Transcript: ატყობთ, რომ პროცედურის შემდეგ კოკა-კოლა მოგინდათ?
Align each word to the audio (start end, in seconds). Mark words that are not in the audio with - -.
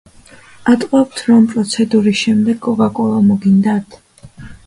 ატყობთ, 0.71 1.19
რომ 1.31 1.43
პროცედურის 1.51 2.17
შემდეგ 2.27 2.59
კოკა-კოლა 2.69 3.19
მოგინდათ? 3.27 4.01